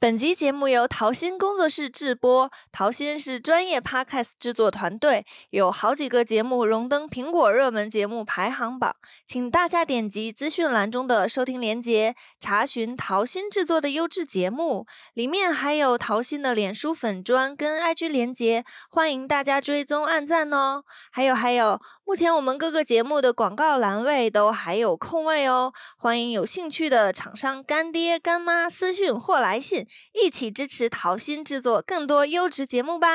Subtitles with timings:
[0.00, 8.94] 本集节目由桃心工作室制播，桃心是专业 podcast 制作团队，有好几个节目荣登苹果热门节目排行榜，
[9.26, 20.84] 请大家点击资讯栏中的收听链接，查询桃心制作的优质节目，里面还有桃心的脸书粉砖跟 IG 连接，欢迎大家追踪按赞哦。
[21.10, 29.87] 还有还有，目前我们各个节目的广告栏位都还有空位哦，欢迎有兴趣的厂商干爹干妈私讯或来信。
[30.12, 33.08] 一起支持桃心制作更多优质节目吧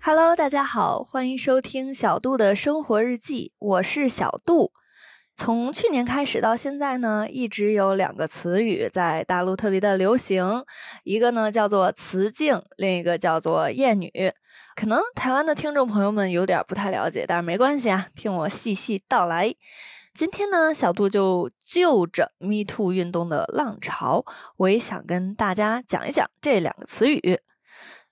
[0.00, 4.72] ！Hello，大家好，欢迎收听小杜的生活日记，我是小杜。
[5.36, 10.64] 从去年开始到现在呢，一直有两个词语在大陆特别的流行，
[11.04, 14.10] 一个呢叫做“雌竞”，另一个叫做“厌女”。
[14.74, 19.54] 可能台湾的听众朋友们有点不太了解，但是没关系啊，听我细细道来。
[20.14, 24.24] 今天呢，小杜就就着 “Me Too” 运动的浪潮，
[24.56, 27.40] 我也想跟大家讲一讲这两个词语。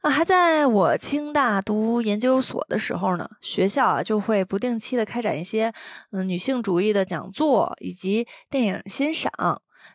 [0.05, 5.73] 啊，还在我清大读研究所的时候呢，学校啊就会不定期的开展一些
[6.13, 9.33] 嗯女性主义的讲座以及电影欣赏。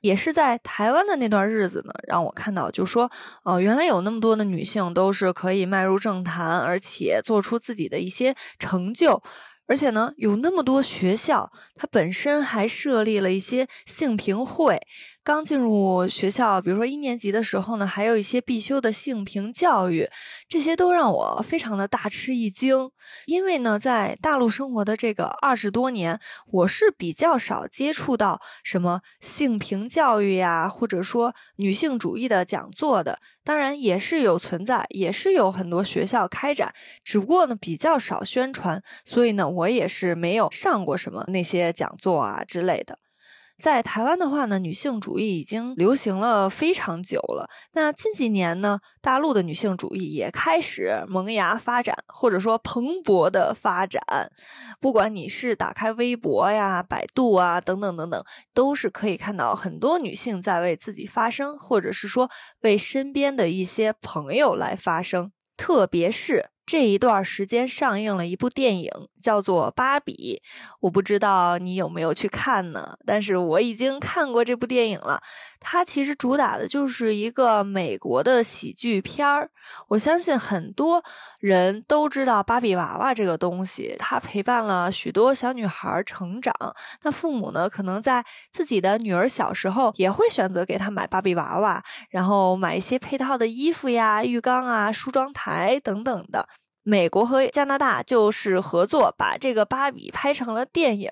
[0.01, 3.11] 也是在台湾的那段日子呢，让我看到，就说
[3.43, 9.21] 哦，原来有那么多的女性都是可以迈入政坛，而且做出自己的一些成就。
[9.67, 14.81] 而且呢，有那么多学校，它本身还设立了一些性平会。
[15.21, 20.09] 刚进入学校，比如说一年级的时候呢，还有一些必修的性平教育，
[20.47, 22.89] 这些都让我非常的大吃一惊。
[23.27, 26.19] 因为呢，在大陆生活的这个二十多年，
[26.51, 33.19] 我是比较少接触到什么性平教育呀，或者说女性主义的讲座的。
[33.43, 42.97] 当然也是有存在，也是有很多学校开展，只不过呢比较少宣传，所以呢我也是没有上过什么那些讲座啊之类的。
[43.59, 47.49] 在台湾的话呢，女性主义已经流行了非常久了。
[47.73, 54.01] 那近几年呢，大陆的女性主义也开始萌芽发展，或者说蓬勃的发展。
[54.79, 62.29] 不管你是打开微博呀、百度啊等等等等，都是可以看到很多女性在为自己发声，或者是说
[62.61, 66.51] 为身边的一些朋友来发声，特别是。
[66.69, 70.39] 这一段时间上映了一部电影，叫做《芭比》，
[70.81, 72.95] 我不知道你有没有去看呢？
[73.07, 75.19] 但是我已经看过这部电影了。
[75.59, 79.49] 它其实主打的就是一个美国的喜剧片儿。
[79.87, 81.03] 我相信很多
[81.39, 86.53] 人都知道芭比娃娃这个东西，它陪伴了许多小女孩成长。
[87.01, 96.47] 那父母呢，可能在自己的女儿小时候也会选择给她买芭比娃娃，然后买一些配套的衣服呀、浴缸啊、梳妆台等等的。
[96.89, 101.11] 美国和加拿大就是合作，把这个芭比拍成了电影。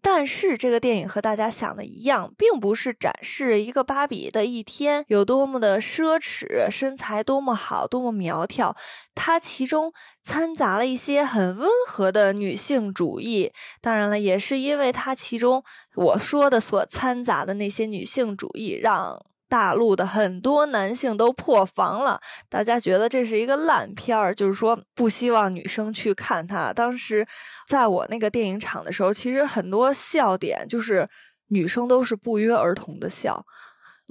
[0.00, 8.74] 但是这个电影和大家想的一样，并不是展示一个芭比的一天有多么的奢侈，身材多么好，多么苗条。
[9.14, 9.92] 它其中
[10.22, 13.52] 掺杂了一些很温和的女性主义。
[13.82, 15.62] 当然了，也是因为它其中
[15.96, 19.22] 我说的所掺杂的那些女性主义，让。
[19.54, 26.72] 大陆的很多男性都破防了，大家觉得这是一个烂片儿，就是说不希望女生去看它。
[26.72, 27.24] 当时
[27.68, 31.08] 在我那个电影场的时候，其实很多笑点就是
[31.50, 33.46] 女生都是不约而同的笑。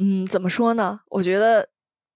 [0.01, 1.01] 嗯，怎么说呢？
[1.09, 1.67] 我觉得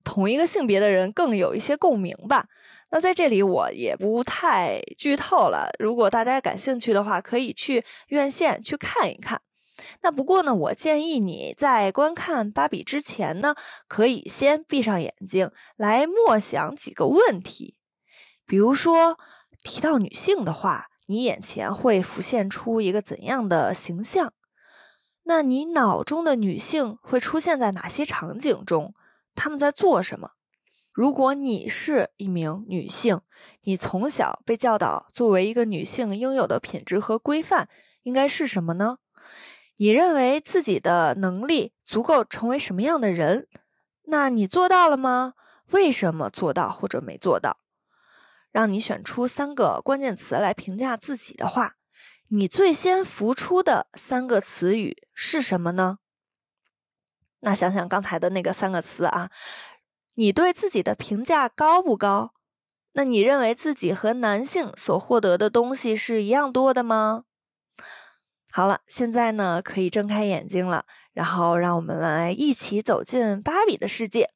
[0.05, 2.45] 同一个性别的人更有一些共鸣吧。
[2.91, 9.41] 那在这里我也不太剧透了，如果大家感兴趣的话，可以去院线去看一看。
[10.01, 13.55] 那不过呢，我建议你在观看《芭比》之前呢，
[13.87, 17.77] 可以先闭上眼睛来默想几个问题。
[18.45, 19.17] 比如说，
[19.63, 24.33] 提到女性的话，你眼前会浮现出一个怎样的形象？
[25.23, 28.93] 那你脑中的女性会出现在哪些场景中？
[29.35, 30.31] 她们在做什么？
[30.93, 33.19] 如果你是一名女性，
[33.63, 37.67] 你从小被教导作为一个女性应有的品质和规范
[38.03, 38.97] 应该是什么呢？
[39.77, 43.47] 你认为自己的能力足够成为什么样的人？
[44.05, 45.33] 那你做到了吗？
[45.71, 47.59] 为什么做到或者没做到？
[48.51, 51.75] 让你选出三个关键词来评价自己的话，
[52.29, 55.99] 你最先浮出的三个词语是什么呢？
[57.41, 59.29] 那想想刚才的那个三个词啊，
[60.15, 62.33] 你对自己的评价高不高？
[62.93, 67.25] 那你认为自己和男性所获得的东西是一样多的吗？
[68.51, 74.29] 好了，现在呢可以睁开眼睛了，然后让我们来一起走进芭比的世界。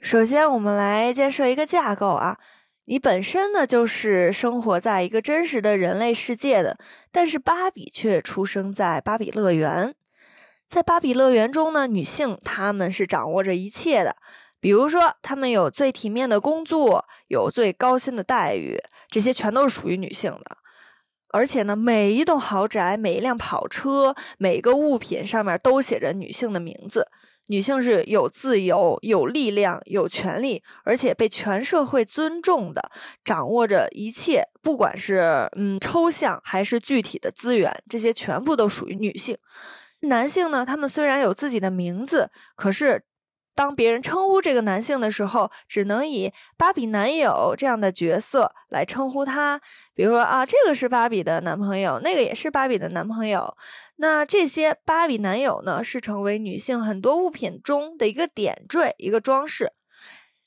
[0.00, 2.38] 首先，我们来建设一个架构啊。
[2.86, 6.76] 你本身呢就是生活在一个真实的人类世界的，
[7.12, 9.94] 但是芭比却出生在芭比乐园。
[10.66, 14.16] 在芭比乐园中呢，女性她们是掌握着一切的，
[14.58, 18.76] 比如说她们有最体面的工作，有最高薪的待遇，
[19.08, 20.56] 这些全都是属于女性的。
[21.32, 27.08] 而且呢，每一栋豪宅、每一辆跑车、每个物品上面都写着女性的名字。
[27.48, 32.90] 女性是有自由、有力量、有权利，而且被全社会尊重的，
[33.24, 39.36] 掌握着一切，不管是嗯抽象还是具体的资源，这些全部都属于女性。
[40.02, 43.02] 男性呢，他们虽然有自己的名字，可是。
[43.54, 49.60] 当别人称呼这个男性的时候，只能以“芭比男友”这样的角色来称呼他。
[49.94, 53.56] 比如说啊，这个是芭比的男朋友，那个也是芭比的男朋友。
[53.96, 59.72] 那这些芭比男友呢，是成为女性很多物品中的一个点缀、一个装饰。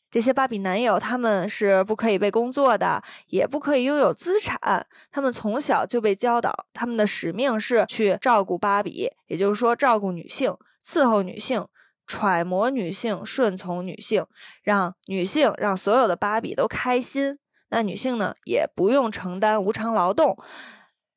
[0.09, 4.87] 这些芭比男友他们是不可以被工作的，也不可以拥有资产。
[5.11, 11.67] 他们从小就被教导，他们的使命是去照顾芭比，也就是说，照顾女性，伺候女性。
[12.07, 14.25] 揣摩女性，顺从女性，
[14.63, 17.39] 让女性让所有的芭比都开心。
[17.69, 20.37] 那女性呢，也不用承担无偿劳动。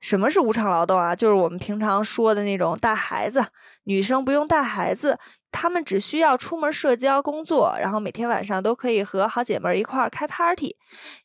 [0.00, 1.14] 什么是无偿劳动啊？
[1.14, 3.44] 就是我们平常说的那种带孩子。
[3.84, 5.18] 女生不用带孩子，
[5.50, 10.76] 她们只需要出门社交、工作，然后每天晚上都可以和好姐妹一块儿开 party。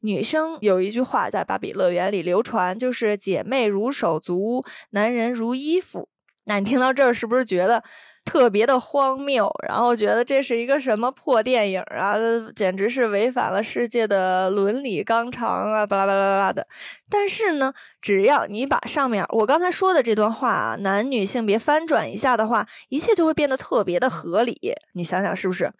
[0.02, 6.10] 女生有一句话在芭比乐园里流传，就是“姐妹如手足，男人如衣服”。
[6.46, 7.84] 那你听到这儿，是不是觉得？
[8.26, 12.16] 特别的荒谬，然后觉得这是一个什么破电影啊，
[12.56, 16.66] 简直是违反了世界的伦理纲常啊，巴拉巴拉巴拉的。
[17.10, 24.58] 但是呢，只要你把上面我刚才说的这段话啊，男女性别翻转一下的话，一切就会变得特别的合理。
[24.94, 25.72] 你想想是不是？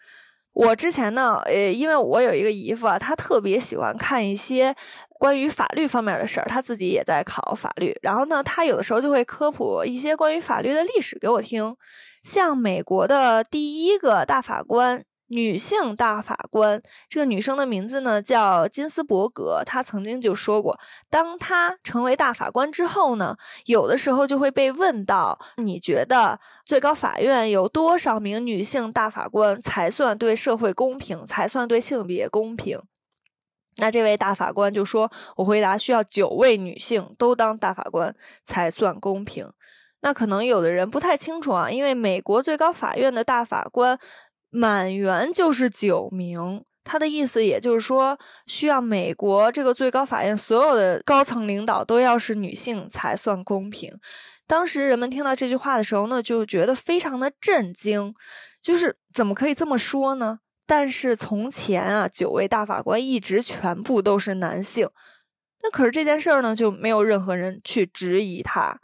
[0.52, 4.76] 我之前呢，呃，因为我有一个姨夫啊，他特别喜欢看一些。
[5.16, 7.96] 关于法律方面的事儿，他自己也在考法律。
[8.02, 11.74] 然后呢，他有的时候就会科普一些关于法律的历史给我听。
[12.24, 19.62] 像美国的第一个大法官，女性大法官，这个女生的名字呢叫金斯伯格。
[19.64, 20.80] 她曾经就说过，
[21.10, 23.36] 当她成为大法官之后呢，
[23.66, 32.80] 有的时候就会被问到：你觉得最高法院有多少名女性大法官才算对社会公平，才算对性别公平？
[33.76, 39.52] 那这位大法官就说：“我回答，需要九位女性都当大法官才算公平。”
[40.04, 43.98] 那可能有的人不太清楚啊，因为美国最高法院的大法官
[44.50, 46.62] 满员就是九名。
[46.84, 53.98] 他的意思也就是说，需要美国这个最高法院所有的高层领导都要是女性才算公平。
[54.46, 58.14] 当时人们听到这句话的时候呢，就觉得非常的震惊，
[58.60, 60.40] 就是怎么可以这么说呢？
[60.66, 64.86] 但是从前啊，九位大法官一直全部都是男性，
[65.62, 68.78] 那可是这件事儿呢，就没有任何人去质疑他。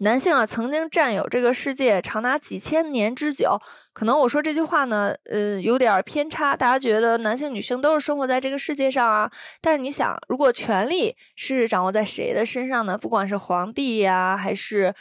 [0.00, 3.60] 男性啊，曾经占有这个世界长达几千年之久。
[3.92, 9.30] 可能我说这句话呢，呃，有点偏差，大家觉得男性、女性都是生活在这个世界上啊。
[9.60, 12.98] 但是你想，如果权力是掌握在谁的身上呢？
[12.98, 14.92] 不管是皇帝呀，还是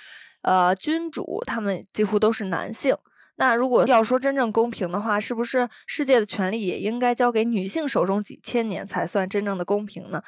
[0.43, 2.95] 呃君主，他们几乎都是男性。
[3.37, 10.21] 那如果要说真正公平的话，是不是世界的权利也应该交给女性手中几千年才算真正的公平呢？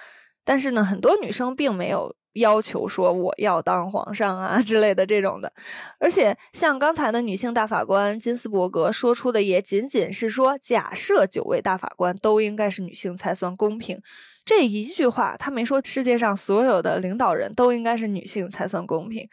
[0.43, 5.51] 但是呢，很多女生并没有要求说我要当皇上啊之类的这种的。
[5.99, 14.01] 而且像刚才的女性大法官金斯伯格说出的，也仅仅是说假设九位大法官都应该是女性才算公平
[14.45, 19.27] 这一句话，他没说世界上所有的领导人都应该是女性才算公平，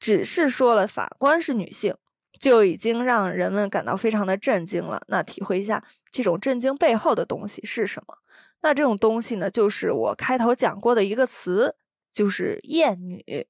[0.00, 1.94] 只是说了法官是女性。
[2.38, 5.00] 就已经让人们感到非常的震惊了。
[5.08, 8.14] 那体会一下这种震惊背后的东西是什么？
[8.60, 11.76] 那这种东西呢，就是我开头讲过的一个词，
[12.16, 13.46] 就是厌女，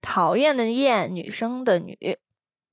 [0.00, 2.16] 讨厌的厌，女生的女。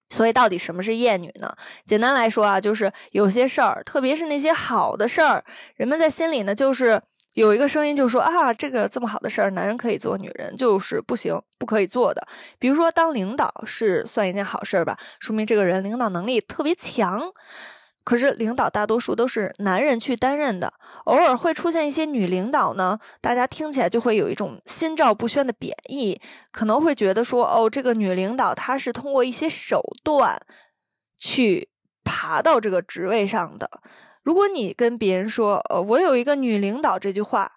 [0.08, 1.54] 所以到底什么是厌女呢？
[1.86, 5.44] 简单来说啊，就是有些事儿，特别是那些好的事儿，
[5.76, 7.02] 人们在心里呢，就是。
[7.36, 12.26] 有一个声音就说啊，这个这么好的事儿，男人可以做，女人就是不行，不可以做的。
[12.58, 17.22] 比如说，当领导是算一件好事儿吧，说明这个人领导能力特别强。
[18.06, 20.72] 可是领导大多数都是男人去担任的，
[21.06, 26.22] 偶尔会出现一些女领导呢，大家听起来就会有一种心照不宣的贬义，
[26.52, 30.40] 可能会觉得说，哦，这个女领导她是通过一些手段
[31.18, 31.68] 去
[32.04, 33.70] 爬到这个职位上的。
[34.22, 37.52] 如果你跟别人说，呃，我有一个女领导这句话，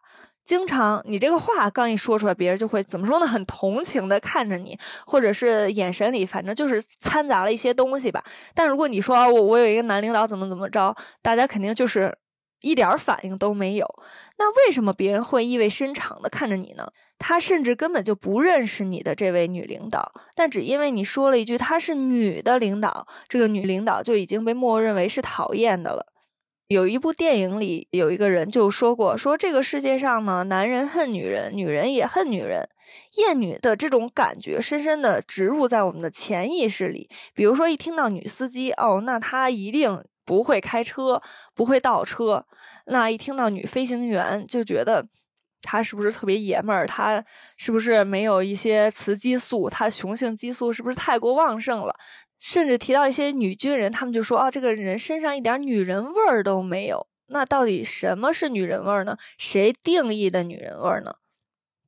[0.49, 3.27] 经常你这个话刚一说出来，别人就会怎么说呢？
[3.27, 8.25] 很同情的看着你，或者是眼神里反正就是掺杂了一些东西吧。
[8.55, 12.17] 但如果你说我我有一个男领导怎么怎么着，大家肯定就是
[12.63, 13.87] 一点反应都没有。
[14.39, 16.89] 那为什么别人会意味深长的看着你呢？
[17.19, 26.07] 他甚至根本就不认识你的这位女领导，但只因为你说了一句她是女的领导，这个女领导就已经被默认为是讨厌的了。
[26.69, 32.69] 有一部电影里有一个人就说过，说这个世界上呢，男人恨女人，女人也恨女人，
[33.17, 37.09] 厌女的这种感觉深深的植入在我们的潜意识里。
[37.33, 41.23] 比如说，一听到女司机，哦，那她一定不会开车，
[41.55, 42.45] 不会倒车；
[42.85, 45.07] 那一听到女飞行员，就觉得。
[45.61, 46.87] 她是不是特别爷们儿？
[46.87, 47.23] 她
[47.57, 49.69] 是不是没有一些雌激素？
[49.69, 51.93] 她雄性激素是不是太过旺盛了？
[52.41, 57.07] 甚至提到一些女军人，他们就说啊，这个人身上一点女人味儿都没有。
[57.29, 59.17] 那到底什么是女人味儿呢？
[59.37, 61.15] 谁定义的女人味儿呢？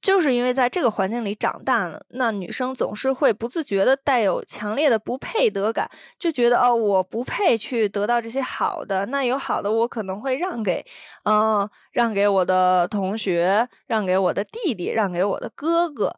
[0.03, 9.05] 就是因为在这个环境里长大了，那女生总是会不自觉的带有强烈的不配得感，就觉得哦，我不配去得到这些好的。
[9.07, 10.85] 那有好的，我可能会让给，
[11.25, 16.17] 嗯，让给我的同学，让给我的弟弟，让给我的哥哥。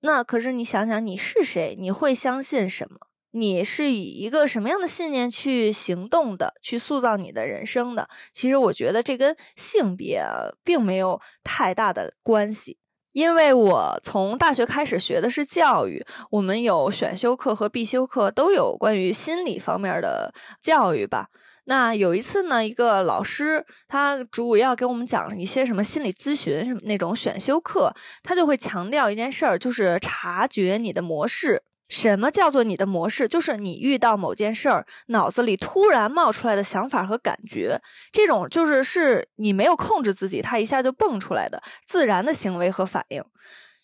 [0.00, 1.76] 那可是你想想，你是谁？
[1.80, 3.07] 你会相信什么？
[3.32, 6.54] 你是以一个什么样的信念去行动的？
[6.62, 8.08] 去塑造你的人生的？
[8.32, 10.24] 其实我觉得这跟性别
[10.64, 12.78] 并没有太大的关系。
[13.12, 21.28] 因为我从大学开始学的是教育，我们有选修课和必修课都有关于心理方面的教育吧。
[21.64, 27.92] 那有一次呢，一个老师他主要给我们讲一些什么心理咨询什么那种选修课，
[28.22, 31.62] 他就会强调一件事儿，就是察觉你的模式。
[31.88, 33.26] 什么叫做你的模式？
[33.26, 37.80] 就是你遇到某件事儿，脑子里突然冒出来的想法和感觉，
[38.12, 43.24] 这种就是是你没有控制自己，它一下就蹦出来的自然的行为和反应。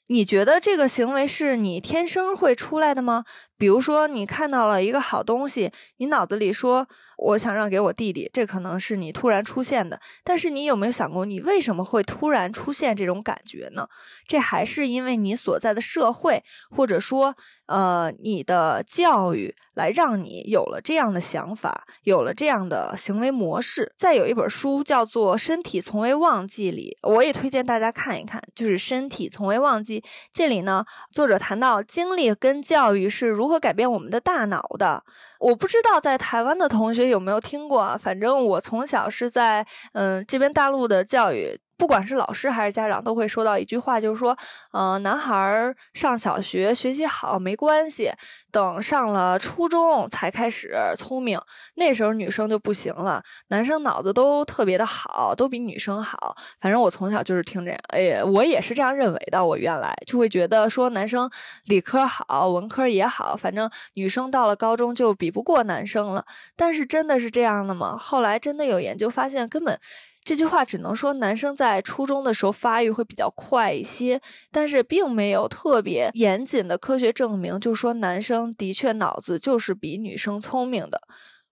[0.09, 3.25] 你觉得这个行为是你天生会出来的吗？
[3.57, 10.01] 比如说，你看到了一个好东西，你脑子里说我想让给我弟弟，这可能是你突然出现的。
[10.23, 13.89] 但是你有没有想过，你为什么会突然出现这种感觉呢？
[14.27, 17.37] 这还是因为你所在的社会，或者说。
[17.67, 23.91] 呃，你的教育来让你有了这样的想法，有了这样的行为模式。
[23.97, 30.01] 再有一本书叫做《身体从未忘记》里，我也推荐大家看一看，就是《身体从未忘记》。
[30.31, 35.05] 这里呢，作者谈到经历跟教育是如如何改变我们的大脑的。
[35.39, 41.61] 我不知道在台湾的同学有没有听过，反正我从小是在嗯这边大陆的教育。
[41.77, 44.37] 不管是老师还是家长，都会说到一句话，就是说，
[44.73, 48.13] 嗯，男孩上小学学习好没关系，
[48.51, 51.39] 等上了初中才开始聪明，
[51.75, 53.23] 那时候女生就不行了。
[53.49, 56.37] 男生脑子都特别的好，都比女生好。
[56.61, 59.45] 反正我从小就是听这样，哎，我也是这样认为的。
[59.45, 61.29] 我原来就会觉得说，男生
[61.65, 66.25] 理科好，文科也好，反正女生到了高中就比不过男生了。
[66.57, 67.97] 但是真的是这样的吗？
[67.99, 69.79] 后来真的有研究发现，根本。
[70.25, 81.01] 这句话只能说男生在初中的时候发育会比较快一些，但是并没有特别严谨的科学证明，就说男生的确脑子就是比女生聪明的。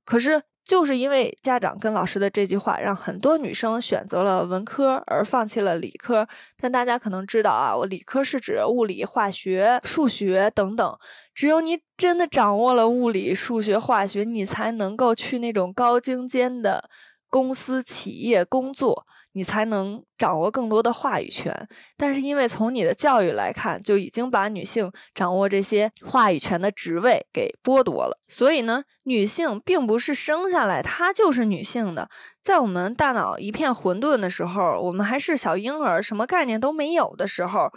[0.04, 6.26] 可是就是因为家长跟老师的这句话，让很多女生选择了文科而放弃了理科。
[6.58, 10.98] 但大家可能知道啊，我理科是指物理、化学、数学等等。
[11.34, 16.88] 只有你真的掌握了物理、数学、化学，你才能够去那种高精尖的。
[17.32, 21.66] 公司企业工作，你才能掌握更多的话语权。
[21.96, 28.18] 但是，因为从你的教育来看，就已经把女性掌握这些话语权的职位给剥夺了。
[28.28, 32.10] 所以呢，女性并不是生下来她就是女性的。
[32.42, 37.70] 在我们大脑一片混沌的时候，我们还是小婴儿，什么概念都没有的时候，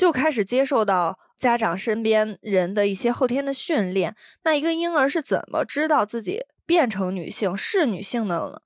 [0.00, 4.16] 就开始接受到家长身边人的一些后天的训练。
[4.44, 6.40] 那一个婴儿是怎么知道自己？
[6.64, 8.62] 变成女性是女性的呢，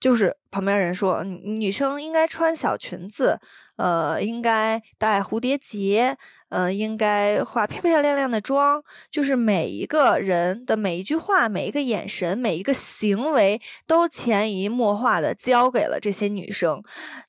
[0.00, 3.38] 就是旁边人说女生应该穿小裙子，
[3.76, 6.16] 呃，应该戴蝴蝶结，
[6.48, 16.82] 呃，应该化漂漂亮亮的妆，就是每一个人的每一句话、每一个眼神、每一个行为，都潜移默化的交给了这些女生。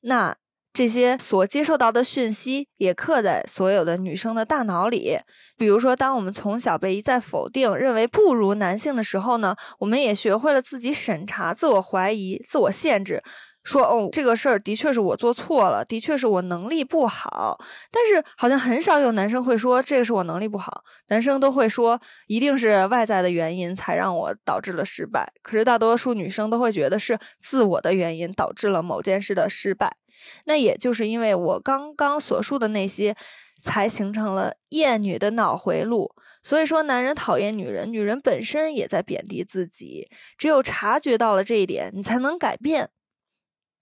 [0.03, 0.37] 那。
[0.79, 5.19] 这些所接受到的讯息也刻在所有的女生的大脑里。
[5.57, 13.21] 比如说，当我们从小被一再否定，认为不如男性的时候呢，我们也学会了自己审查、自我怀疑、自我限制，
[13.65, 17.57] 说：“哦，这个事儿的确是我做错了，的确是我能力不好。”
[17.91, 25.29] 但是，好像很少有男生会说这个是我能力不好，男生都会说一定是外在的原因才让我导致了失败。
[25.43, 29.97] 可是，大多数女生都会觉得是自我的原因导致了某件事的失败。
[30.45, 33.15] 那也就是因为我刚刚所述的那些，
[33.61, 36.13] 才形成了厌女的脑回路。
[36.41, 40.07] 所以说，男人讨厌女人，女人本身也在贬低自己。
[40.37, 42.89] 只有察觉到了这一点，你才能改变。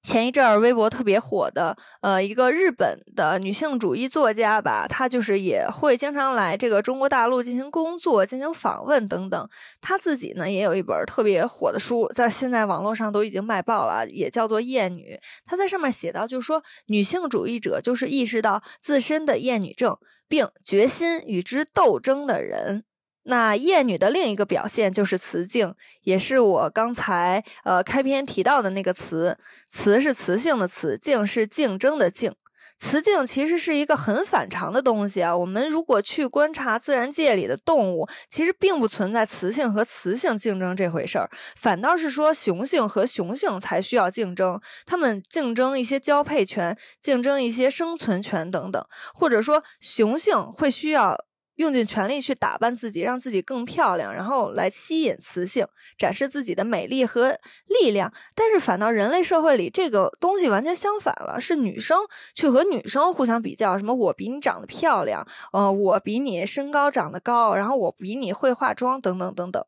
[0.07, 9.49] 前一阵儿微博特别火的，呃，一个日本的女性主义作家吧，她就是也会经常来这个中国大陆进行工作、进行访问等等。
[9.81, 15.13] 她自己呢也有一本特别火的书，在现在网络上都已经卖爆了，也叫做《厌女》。
[15.45, 19.97] 她在上面写到，就是说女性主义者就是意识到自身的厌女症，
[20.29, 22.85] 并决心与之斗争的人。
[23.29, 29.37] 那厌女的另一个表现就是雌竞，也是我刚才呃开篇提到的那个词。
[29.67, 32.33] 雌是雌性的雌，竞是竞争的竞。
[32.79, 35.35] 雌竞其实是一个很反常的东西啊。
[35.35, 48.81] 我们如果去观察自然界里的动物，其实并不存在雌性和雌性竞争这回事儿，反倒是说雄性和雄性才需要竞争，他们竞争一些交配权，竞争一些生存权等等，
[49.13, 51.26] 或者说雄性会需要。
[51.57, 57.37] 用尽全力去打扮自己，让自己更漂亮，然后来吸引雌性，展示自己的美丽和
[57.67, 58.11] 力量。
[58.33, 61.99] 但是反倒人类社会里这个东西完全相反了，是女生
[62.33, 69.63] 去和女生互相比较，什么我比你长得漂亮，呃，我比你身高长得高，然后我比你会化妆，等等等等。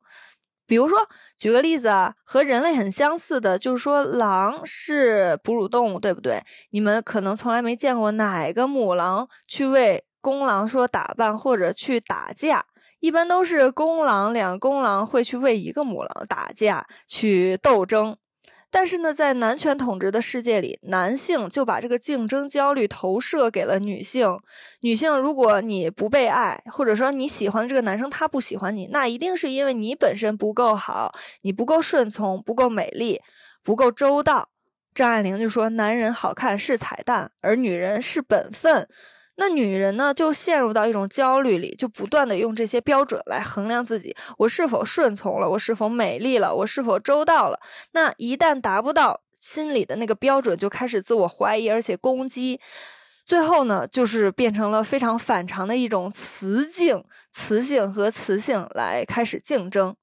[0.67, 1.00] 比如说，
[1.36, 6.43] 举个例子啊，和人类很相似的，就是说狼是哺乳动物，对不对？
[6.69, 10.05] 你们可能从来没见过哪个母狼去喂。
[10.22, 12.66] 公狼说打扮或者去打架，
[13.00, 18.18] 一般都是公狼两公狼会去为一个母狼打架去斗争。
[18.72, 24.38] 但是呢，在男权统治的世界里，男性就把这个竞争焦虑投射给了女性。
[24.82, 31.12] 女性，如果你不被爱，或者说你喜欢这个男生他不喜欢你，那一定是因为你本身不够好，
[31.42, 33.20] 你不够顺从，不够美丽，
[33.64, 34.50] 不够周到。
[34.94, 38.88] 张爱玲就说：“男人好看是彩蛋，而女人是本分。”
[39.39, 47.58] 那女人呢，就陷入到一种焦虑里，就不断的用这些标准来衡量自己：我是否顺从了，我是否美丽了，我是否周到了。
[47.93, 52.60] 那一旦达不到心里的那个标准，就开始自我怀疑，而且攻击，
[53.24, 59.96] 最后呢，就是变成了非常反常的一种雌竞、雌性和雌性来开始竞争。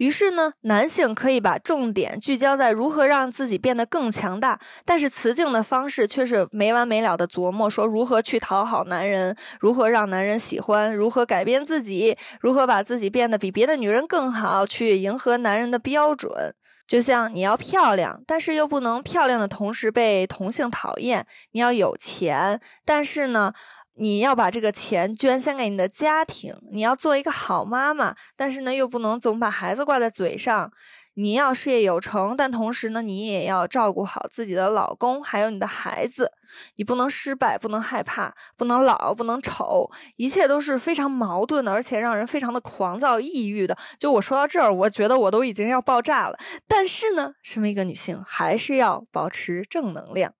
[0.00, 16.54] 于是呢，男性可以把重点聚焦在如何让自己变得更强大，但是雌竞的方式却是没完没了的琢磨，说如何去讨好男人，如何让男人喜欢，如何改变自己，如何把自己变得比别的女人更好，去迎合男人的标准。
[16.88, 23.52] 就像你要漂亮，但是又不能漂亮的同时被同性讨厌；你要有钱，但是呢？
[23.96, 30.72] 你要把这个钱捐献给你的家庭，你要做一个好妈妈，但是呢，又不能总把孩子挂在嘴上。
[31.14, 36.30] 你要事业有成，但同时呢，你也要照顾好自己的老公，还有你的孩子。
[36.76, 43.76] 你不能失败，不能害怕，不能老，不能丑，一切都是非常矛盾的，而且让人非常的狂躁、抑郁的。
[43.98, 46.38] 就我说到这儿，我觉得我都已经要爆炸了。
[46.66, 50.32] 但是呢，身为一个女性，还是要保持正能量。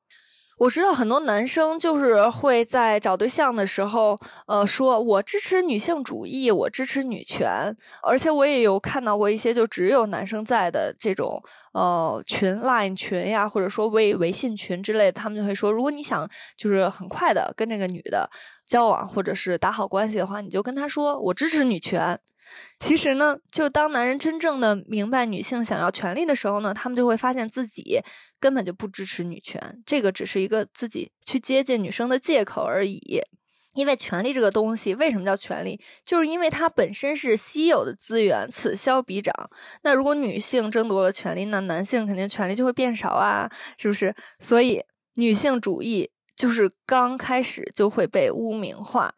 [0.60, 11.42] 我知道很多男生就是会在找对象的时候，呃，说我支持女性主义，我支持女权，而且我也有看到过一些就只有男生在的这种
[11.72, 18.28] 呃群，Line 群呀，或者说微微信群之类的，他们就会说，如果你想就是很快的跟这个女的
[18.66, 22.20] 交往或者是打好关系的话，你就跟他说我支持女权。
[22.78, 28.00] 其实呢，就当男人真正的明白女性想要权利的时候呢，他们就会发现自己
[28.38, 33.22] 根本就不支持女权，这个只是一个自己去接近女生的借口而已。
[33.74, 35.80] 因为权力这个东西，为什么叫权力？
[36.04, 39.32] 就是因为它本身是稀有的资源，此消彼长。
[39.82, 44.12] 那如果女性争夺了权力，那男性肯定权力就会变少啊，是不是？
[44.40, 44.82] 所以
[45.14, 49.14] 女性主义就是刚开始就会被污名化。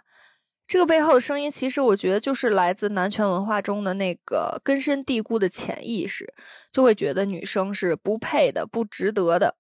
[0.73, 6.33] 这个背后的声音，其实我觉得就是来自男权文化中的那个根深蒂固的潜意识，
[6.73, 9.55] 就会觉得女生是不配的、不值得的。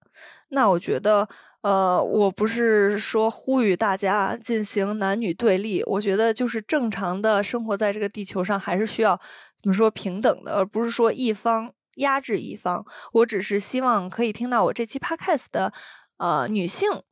[0.48, 1.29] 那我觉得，
[1.61, 9.14] 呃，我不是说呼吁大家进行男女对立，我觉得就是正常的生活在这个地球上，还是需要
[9.61, 12.83] 怎么说平等的，而不是说一方压制一方。
[13.12, 15.75] 我只是希望可以听到我这期 podcast 的
[16.16, 17.03] 呃女性。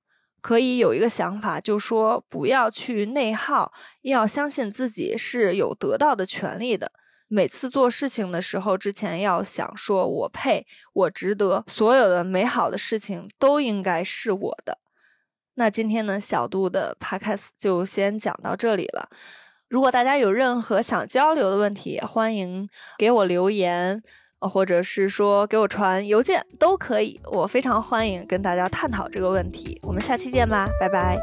[0.41, 3.73] 可以有一个想法，就说不要去内耗，
[4.03, 6.93] 要相信自己是有得到的权利的。
[7.29, 14.79] 每次做事情的时候，之前要想说我配，我值得，所有的美好的事情都应该是我的。
[15.55, 19.09] 那今天呢，小度的 podcast 就先讲到这里了。
[19.69, 24.03] 如果大家有任何想交流的问题，欢迎给我留言。
[24.41, 29.79] 或者是说给我传邮件都可以，我非常欢迎跟大家探讨这个问题。
[29.83, 31.19] 我们下期见吧，拜拜。